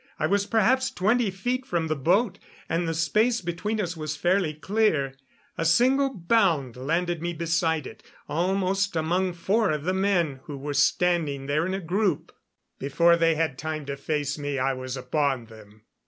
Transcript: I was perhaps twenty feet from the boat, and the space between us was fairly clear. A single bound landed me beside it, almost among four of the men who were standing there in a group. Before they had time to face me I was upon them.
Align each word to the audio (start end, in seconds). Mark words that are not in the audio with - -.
I 0.17 0.25
was 0.25 0.47
perhaps 0.47 0.89
twenty 0.89 1.29
feet 1.29 1.63
from 1.63 1.85
the 1.85 1.95
boat, 1.95 2.39
and 2.67 2.87
the 2.87 2.93
space 2.95 3.39
between 3.39 3.79
us 3.79 3.95
was 3.95 4.15
fairly 4.15 4.51
clear. 4.55 5.13
A 5.59 5.63
single 5.63 6.11
bound 6.11 6.75
landed 6.75 7.21
me 7.21 7.33
beside 7.33 7.85
it, 7.85 8.01
almost 8.27 8.95
among 8.95 9.33
four 9.33 9.69
of 9.69 9.83
the 9.83 9.93
men 9.93 10.39
who 10.45 10.57
were 10.57 10.73
standing 10.73 11.45
there 11.45 11.67
in 11.67 11.75
a 11.75 11.79
group. 11.79 12.35
Before 12.79 13.15
they 13.15 13.35
had 13.35 13.59
time 13.59 13.85
to 13.85 13.95
face 13.95 14.39
me 14.39 14.57
I 14.57 14.73
was 14.73 14.97
upon 14.97 15.45
them. 15.45 15.83